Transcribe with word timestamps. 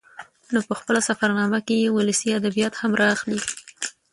نو 0.53 0.59
په 0.67 0.73
خپله 0.79 0.99
سفر 1.09 1.29
نامه 1.39 1.59
کې 1.67 1.75
يې 1.83 1.89
ولسي 1.91 2.29
ادبيات 2.39 2.73
هم 2.81 2.91
راخلي 3.03 3.39